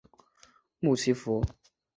[0.79, 1.43] 穆奇福。